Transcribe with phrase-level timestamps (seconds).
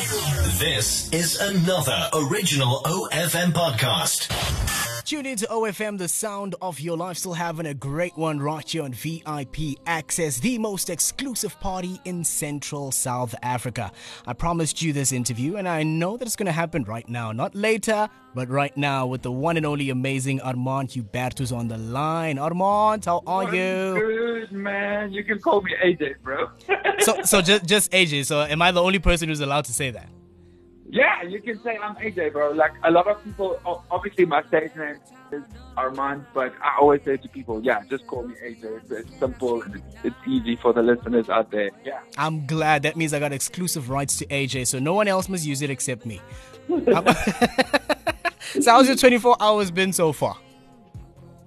[0.00, 4.30] This is another original OFM podcast.
[5.06, 7.16] Tune in to OFM, the sound of your life.
[7.16, 12.24] Still having a great one right here on VIP Access, the most exclusive party in
[12.24, 13.90] Central South Africa.
[14.26, 17.32] I promised you this interview, and I know that it's going to happen right now.
[17.32, 21.78] Not later, but right now with the one and only amazing Armand Hubertus on the
[21.78, 22.38] line.
[22.38, 24.35] Armand, how are I'm you?
[24.52, 25.12] Man.
[25.12, 26.50] You can call me AJ, bro.
[27.00, 28.26] So, so just, just AJ.
[28.26, 30.08] So, am I the only person who's allowed to say that?
[30.88, 32.52] yeah, you can say I'm AJ, bro.
[32.52, 34.96] Like a lot of people, obviously my stage name
[35.32, 35.42] is
[35.76, 38.82] Armand, but I always say to people, yeah, just call me AJ.
[38.82, 41.70] It's, it's simple and it's, it's easy for the listeners out there.
[41.84, 42.00] Yeah.
[42.16, 42.82] I'm glad.
[42.84, 45.70] That means I got exclusive rights to AJ, so no one else must use it
[45.70, 46.20] except me.
[48.60, 50.36] So, how's your 24 hours been so far?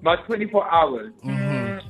[0.00, 1.12] About 24 hours.
[1.24, 1.33] Mm,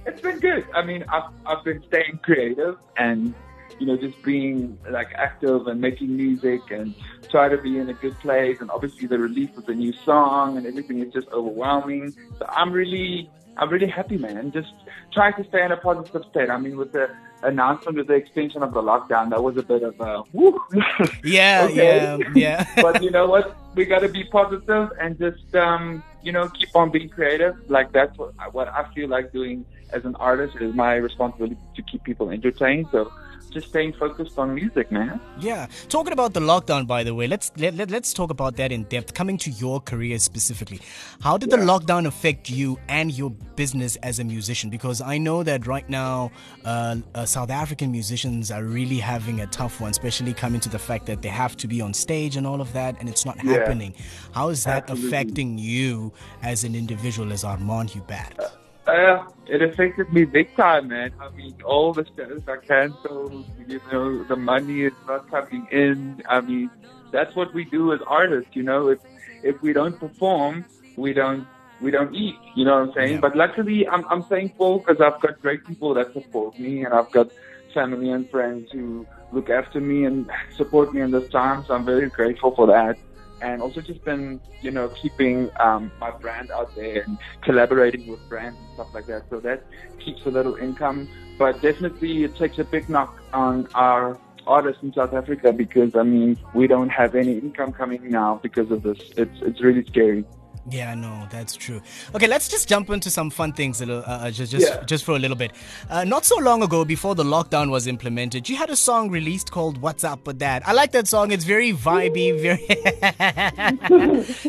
[0.07, 0.67] it's been good.
[0.75, 3.35] I mean, I've, I've been staying creative and,
[3.79, 6.95] you know, just being like active and making music and
[7.31, 8.59] try to be in a good place.
[8.61, 12.15] And obviously the release of the new song and everything is just overwhelming.
[12.39, 14.53] So I'm really, I'm really happy, man.
[14.53, 14.73] Just
[15.13, 16.51] trying to stay in a positive state.
[16.51, 17.11] I mean, with the
[17.43, 20.59] announcement of the extension of the lockdown, that was a bit of a woo.
[21.25, 21.97] Yeah, Okay.
[21.97, 22.67] yeah, yeah.
[22.83, 23.57] but you know what?
[23.75, 27.55] We got to be positive and just, um, you know, keep on being creative.
[27.69, 30.57] Like that's what, what I feel like doing as an artist.
[30.57, 32.89] It is my responsibility to keep people entertained.
[32.93, 33.13] So
[33.51, 35.21] just staying focused on music, man.
[35.41, 35.67] Yeah.
[35.89, 38.85] Talking about the lockdown, by the way, let's let, let, let's talk about that in
[38.85, 39.15] depth.
[39.15, 40.81] Coming to your career specifically,
[41.21, 44.71] how did the lockdown affect you and your business as a musician?
[44.71, 46.31] Because I know that right now,
[46.65, 50.79] uh, uh, South African musicians are really having a tough one, especially coming to the
[50.79, 53.37] fact that they have to be on stage and all of that, and it's not
[53.43, 53.53] Yeah.
[53.53, 53.95] happening.
[54.33, 55.09] How is that Absolutely.
[55.09, 58.39] affecting you as an individual, as Armand Joubert?
[58.39, 58.49] Uh,
[58.87, 61.13] it affected me big time, man.
[61.21, 63.47] I mean, all the shows are canceled.
[63.67, 66.23] You know, the money is not coming in.
[66.29, 66.71] I mean,
[67.11, 68.55] that's what we do as artists.
[68.55, 68.99] You know, if
[69.43, 70.65] if we don't perform,
[70.97, 71.47] we don't
[71.81, 72.37] we don't eat.
[72.55, 73.15] You know what I'm saying?
[73.15, 73.21] Yeah.
[73.21, 77.11] But luckily, I'm I'm thankful because I've got great people that support me, and I've
[77.11, 77.31] got
[77.73, 81.65] family and friends who look after me and support me in this time.
[81.67, 82.97] So I'm very grateful for that
[83.45, 88.27] and also just been, you know, keeping um, my brand out there and collaborating with
[88.29, 89.25] brands and stuff like that.
[89.29, 89.65] So that
[90.03, 91.07] keeps a little income,
[91.39, 96.03] but definitely it takes a big knock on our artists in South Africa because I
[96.03, 98.99] mean we don't have any income coming now because of this.
[99.17, 100.25] It's it's really scary.
[100.71, 101.83] Yeah, no, that's true.
[102.15, 104.83] Okay, let's just jump into some fun things, a little, uh, uh, just just Yeah.
[104.85, 105.53] just for a little bit.
[105.91, 109.51] Uh, not so long ago, before the lockdown was implemented, you had a song released
[109.51, 111.33] called "What's Up with That." I like that song.
[111.33, 112.41] It's very vibey.
[112.41, 112.67] Very.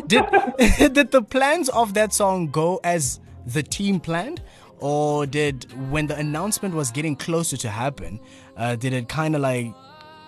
[0.06, 0.24] did
[0.94, 4.40] did the plans of that song go as the team planned,
[4.80, 8.20] or did when the announcement was getting closer to happen,
[8.56, 9.74] uh, did it kind of like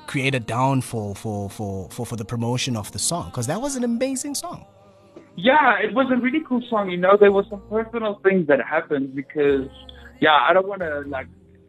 [0.06, 3.27] create a downfall for for for for the promotion of the song?
[3.31, 4.66] Because that was an amazing song.
[5.41, 6.91] Yeah, it was a really cool song.
[6.91, 9.69] You know, there were some personal things that happened because,
[10.21, 11.28] yeah, I don't want to like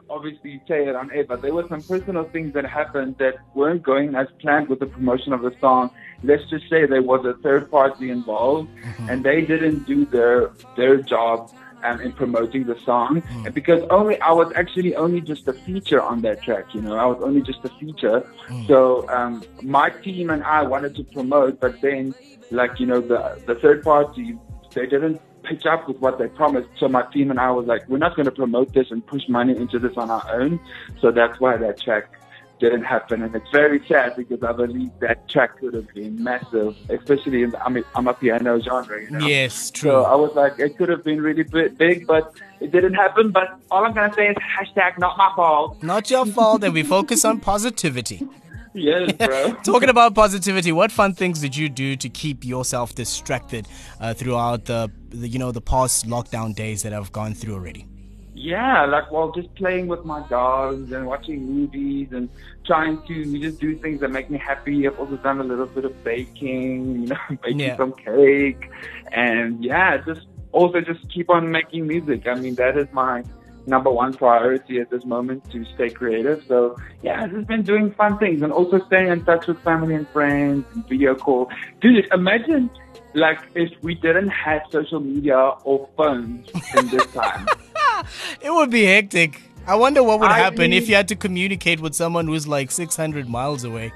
[0.10, 3.84] obviously say it on air, but there were some personal things that happened that weren't
[3.84, 5.92] going as planned with the promotion of the song.
[6.24, 9.08] Let's just say there was a third party involved, mm-hmm.
[9.08, 11.52] and they didn't do their their job.
[11.84, 16.02] Um, in promoting the song, and because only I was actually only just a feature
[16.02, 18.30] on that track, you know, I was only just a feature.
[18.68, 22.14] So um, my team and I wanted to promote, but then
[22.52, 24.38] like you know the the third party
[24.74, 26.70] they didn't pitch up with what they promised.
[26.80, 29.28] So my team and i was like we're not going to promote this and push
[29.30, 30.60] money into this on our own.
[31.02, 32.19] So that's why that track
[32.60, 36.76] didn't happen and it's very sad because i believe that track could have been massive
[36.90, 39.90] especially in the i'm a, amapiano genre you know Yes, true.
[39.92, 43.60] so i was like it could have been really big but it didn't happen but
[43.72, 46.84] all i'm going to say is hashtag not my fault Not your fault, and we
[46.84, 48.28] focus on positivity.
[48.74, 53.68] yes bro Talking about positivity, what fun things did you do to keep yourself distracted
[54.00, 57.88] uh, throughout the, the, you know, the past lockdown days that I've gone through already?
[58.36, 62.30] Yeah, like well, just playing with my dogs and watching movies and
[62.66, 64.88] trying to just do things that make me happy.
[64.88, 67.78] I've also done a little bit of baking, you know, baking Yeah.
[67.78, 68.70] some cake,
[69.12, 72.28] and yeah, just also just keep on making music.
[72.28, 73.24] I mean, that is my
[73.66, 76.44] number one priority at this moment to stay creative.
[76.48, 79.96] So yeah, I've just been doing fun things and also staying in touch with family
[79.96, 81.50] and friends and video call.
[81.82, 82.70] Dude, imagine
[83.16, 87.48] like if we didn't have social media or phones in this time.
[88.42, 89.42] It would be hectic.
[89.68, 92.72] I wonder what would I happen if you had to communicate with someone who's like
[92.72, 93.94] 600 miles away.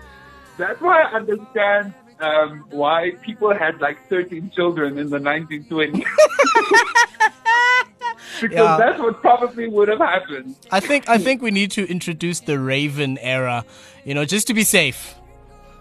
[0.57, 6.03] That's why I understand um, why people had like 13 children in the 1920s.
[8.41, 8.77] because Yeah.
[8.77, 10.55] that's what probably would have happened.
[10.71, 13.65] I think I think we need to introduce the Raven era,
[14.05, 15.15] you know, just to be safe.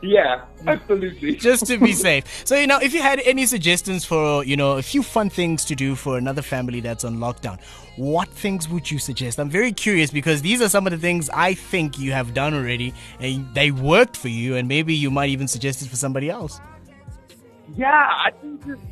[0.02, 1.37] Yeah, absolutely.
[1.49, 2.25] Just to be safe.
[2.44, 5.64] So, you know, if you had any suggestions for, you know, a few fun things
[5.66, 7.60] to do for another family that's on lockdown,
[7.96, 9.38] what things would you suggest?
[9.38, 12.52] I'm very curious because these are some of the things I think you have done
[12.52, 16.28] already and they worked for you, and maybe you might even suggest it for somebody
[16.28, 16.60] else.
[17.76, 18.82] Yeah, I think just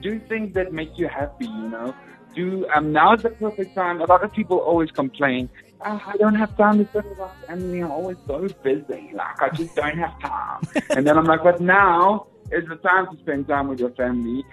[0.00, 1.94] do things that make you happy, you know.
[2.34, 4.00] Do um now is the perfect time.
[4.00, 5.50] A lot of people always complain,
[5.84, 7.80] I don't have time to spend with my family.
[7.80, 9.10] I'm always so busy.
[9.14, 10.62] Like I just don't have time.
[10.90, 14.44] and then I'm like, but now is the time to spend time with your family.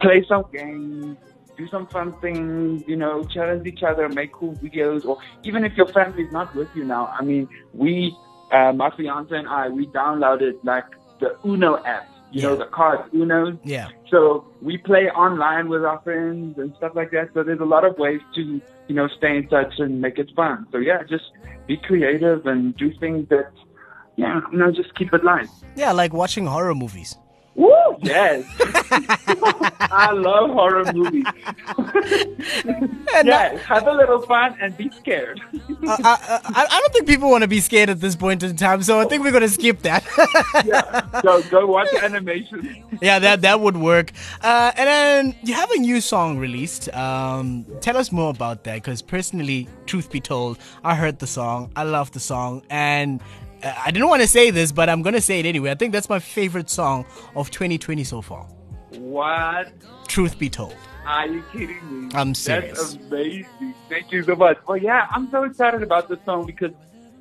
[0.00, 1.16] Play some games,
[1.56, 5.76] do some fun things, you know, challenge each other, make cool videos, or even if
[5.76, 7.06] your family's not with you now.
[7.18, 8.16] I mean, we,
[8.52, 10.84] uh, my fiance and I, we downloaded like
[11.20, 12.48] the Uno app you yeah.
[12.48, 13.58] know, the cards, Uno.
[13.64, 13.88] Yeah.
[14.10, 17.30] So we play online with our friends and stuff like that.
[17.32, 20.30] So there's a lot of ways to, you know, stay in touch and make it
[20.36, 20.66] fun.
[20.70, 21.24] So yeah, just
[21.66, 23.50] be creative and do things that,
[24.16, 25.48] yeah, you know, just keep it light.
[25.76, 27.16] Yeah, like watching horror movies.
[27.56, 27.70] Woo!
[28.02, 28.44] Yes.
[29.90, 31.24] I love horror movies.
[33.24, 35.40] yes, have a little fun and be scared.
[35.42, 38.56] uh, I, I, I, don't think people want to be scared at this point in
[38.56, 40.04] time, so I think we're going to skip that.
[40.66, 42.84] yeah, go, go watch animation.
[43.00, 44.12] Yeah, that, that would work.
[44.42, 46.92] Uh, and then you have a new song released.
[46.94, 51.70] Um, tell us more about that, because personally, truth be told, I heard the song,
[51.74, 53.22] I love the song, and
[53.62, 55.70] I didn't want to say this, but I'm gonna say it anyway.
[55.70, 58.44] I think that's my favorite song of 2020 so far.
[58.90, 59.72] What?
[60.08, 60.74] Truth be told.
[61.06, 62.10] Are you kidding me?
[62.14, 62.78] I'm serious.
[62.78, 63.74] That's amazing.
[63.88, 64.58] Thank you so much.
[64.66, 66.72] Well, yeah, I'm so excited about this song because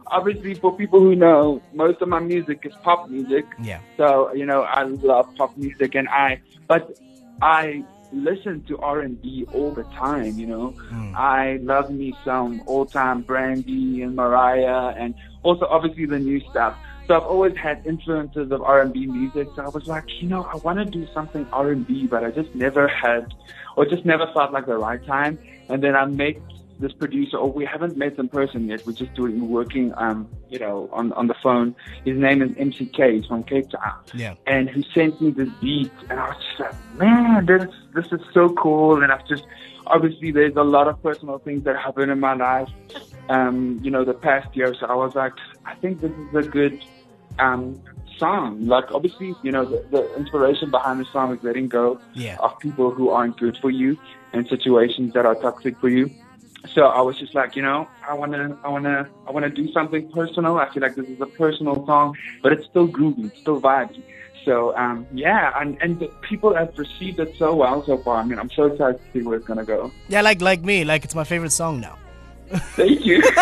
[0.08, 3.46] obviously for people who know, most of my music is pop music.
[3.62, 3.80] Yeah.
[3.98, 6.98] So, you know, I love pop music and I, but
[7.42, 10.74] I listen to R&B all the time, you know.
[10.92, 11.16] Mm.
[11.16, 15.14] I love me some old-time Brandy and Mariah and
[15.44, 16.78] also obviously the new stuff.
[17.08, 19.48] So I've always had influences of R&B music.
[19.56, 22.54] So I was like, you know, I want to do something R&B, but I just
[22.56, 23.34] never had,
[23.76, 25.38] or just never felt like the right time.
[25.70, 26.38] And then I met
[26.80, 28.86] this producer, or we haven't met in person yet.
[28.86, 31.76] We're just doing working, um, you know, on on the phone.
[32.04, 33.16] His name is MCK.
[33.16, 34.00] He's from Cape Town.
[34.14, 34.36] Yeah.
[34.48, 38.22] And he sent me this beat, and I was just like, man, this this is
[38.34, 39.02] so cool.
[39.02, 39.46] And I've just
[39.88, 42.70] obviously there's a lot of personal things that happen in my life,
[43.30, 44.74] um, you know, the past year.
[44.80, 45.34] So I was like,
[45.66, 46.84] I think this is a good
[47.40, 47.82] um,
[48.18, 48.66] song.
[48.66, 52.38] Like obviously, you know, the, the inspiration behind the song is letting go yeah.
[52.40, 53.98] of people who aren't good for you
[54.34, 56.10] and situations that are toxic for you.
[56.74, 60.10] So I was just like, you know, I wanna, I wanna, I wanna do something
[60.12, 60.58] personal.
[60.58, 64.04] I feel like this is a personal song, but it's still groovy, it's still vibey.
[64.46, 68.18] So um, yeah, and and the people have received it so well so far.
[68.18, 69.92] I mean, I'm so excited to see where it's gonna go.
[70.08, 71.98] Yeah, like like me, like it's my favorite song now.
[72.76, 73.24] thank you.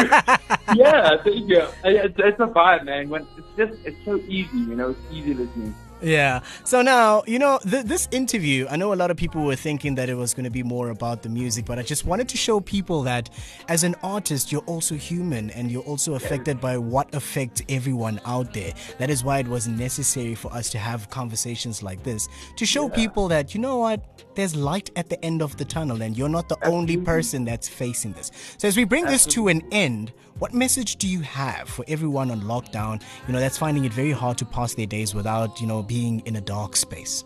[0.74, 1.68] yeah, thank you.
[1.84, 3.10] It's, it's a vibe, man.
[3.10, 5.76] When it's just it's so easy, you know, it's easy listening.
[6.04, 6.42] Yeah.
[6.66, 9.96] So now, you know, th- this interview, I know a lot of people were thinking
[9.96, 12.38] that it was going to be more about the music, but I just wanted to
[12.38, 13.30] show people that
[13.70, 18.54] as an artist, you're also human and you're also affected by what affects everyone out
[18.54, 18.74] there.
[19.00, 22.28] That is why it was necessary for us to have conversations like this
[22.58, 22.96] to show yeah.
[22.96, 26.28] people that, you know what, there's light at the end of the tunnel and you're
[26.28, 28.30] not the only person that's facing this.
[28.58, 32.32] So as we bring this to an end, what message do you have for everyone
[32.32, 35.68] on lockdown, you know, that's finding it very hard to pass their days without, you
[35.68, 37.24] know, being in a dark space?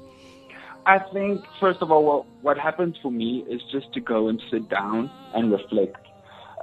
[0.85, 4.41] I think, first of all, what, what happens for me is just to go and
[4.51, 6.03] sit down and reflect.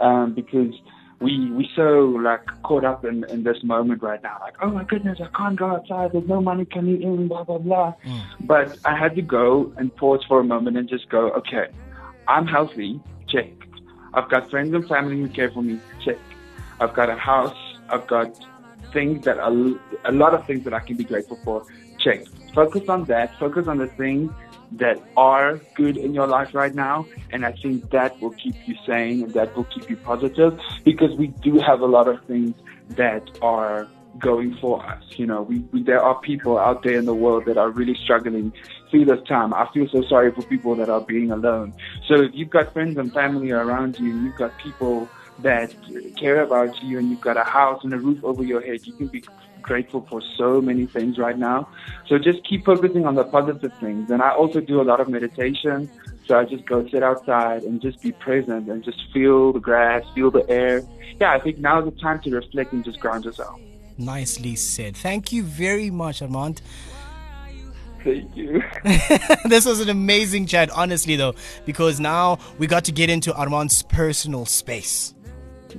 [0.01, 0.75] Um, because
[1.21, 1.89] we we so
[2.29, 5.57] like caught up in, in this moment right now, like, oh my goodness, I can't
[5.57, 7.95] go outside, there's no money coming in, blah blah blah.
[8.05, 8.23] Mm.
[8.41, 11.67] But I had to go and pause for a moment and just go, okay,
[12.27, 13.53] I'm healthy, check.
[14.15, 16.19] I've got friends and family who care for me, check.
[16.81, 17.63] I've got a house.
[17.89, 18.29] I've got
[18.93, 19.53] things that are
[20.05, 21.65] a lot of things that I can be grateful for.
[22.05, 22.27] Check.
[22.55, 23.37] Focus on that.
[23.39, 24.31] Focus on the things
[24.73, 27.07] that are good in your life right now.
[27.31, 31.17] And I think that will keep you sane and that will keep you positive because
[31.17, 32.55] we do have a lot of things
[32.91, 35.03] that are going for us.
[35.17, 37.97] You know, we, we, there are people out there in the world that are really
[38.03, 38.53] struggling
[38.91, 39.55] through this time.
[39.55, 41.75] I feel so sorry for people that are being alone.
[42.07, 45.09] So if you've got friends and family around you, you've got people
[45.41, 45.75] that
[46.17, 48.93] care about you and you've got a house and a roof over your head, you
[48.93, 49.25] can be
[49.65, 51.69] grateful for so many things right now.
[52.07, 54.11] So just keep focusing on the positive things.
[54.11, 55.91] And I also do a lot of meditation.
[56.27, 60.05] So I just go sit outside and just be present and just feel the grass,
[60.15, 60.83] feel the air.
[61.21, 63.61] Yeah, I think now is the time to reflect and just ground yourself.
[63.99, 64.97] Nicely said.
[64.97, 66.63] Thank you very much, Armand.
[68.03, 68.63] Thank you.
[69.49, 73.83] this was an amazing chat, honestly, though, because now we got to get into Armand's
[73.83, 75.15] personal space.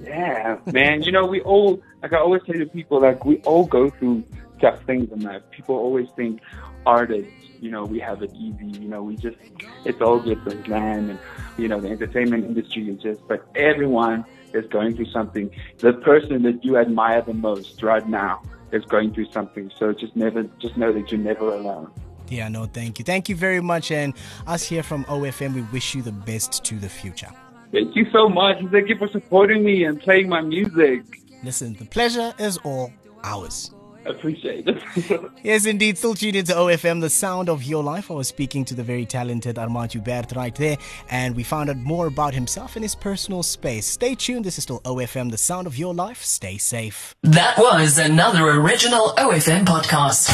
[0.04, 1.04] Yeah, man.
[1.04, 4.24] you know, we all, like I always say to people, like we all go through
[4.62, 5.42] tough things in life.
[5.50, 6.40] People always think
[6.86, 8.80] artists, you know, we have it easy.
[8.80, 9.38] You know, we just
[9.86, 11.20] it's all good for glam and
[11.58, 13.28] you know the entertainment industry is just.
[13.28, 15.50] But everyone is going through something.
[15.80, 19.72] The person that you admire the most right now is going through something.
[19.80, 21.90] So just never, just know that you're never alone.
[22.30, 23.06] Yeah, no, thank you.
[23.06, 23.90] Thank you very much.
[23.90, 24.14] And
[24.46, 27.32] us here from OFM, we wish you the best to the future.
[27.72, 28.58] Thank you so much.
[28.72, 31.25] Thank you for supporting me and playing my music.
[31.44, 32.92] Listen, the pleasure is all
[33.24, 33.72] ours.
[34.06, 35.32] Appreciate it.
[35.44, 35.98] yes, indeed.
[35.98, 38.12] Still tuned into OFM, the sound of your life.
[38.12, 40.78] I was speaking to the very talented Armand Joubert right there,
[41.10, 43.86] and we found out more about himself and his personal space.
[43.88, 44.46] Stay tuned.
[44.46, 46.24] This is still OFM, the sound of your life.
[46.24, 47.16] Stay safe.
[47.24, 50.30] That was another original OFM podcast.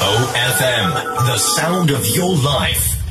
[0.00, 0.92] OFM,
[1.26, 3.05] the sound of your life.